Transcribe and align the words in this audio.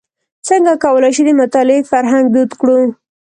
څنګه 0.47 0.73
کولای 0.83 1.11
شو 1.15 1.23
د 1.27 1.29
مطالعې 1.41 1.87
فرهنګ 1.91 2.25
دود 2.33 2.51
کړو. 2.61 2.79